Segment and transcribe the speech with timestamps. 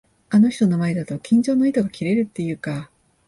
[0.31, 2.89] あの人の前だと、緊張の糸が切れるっていうか。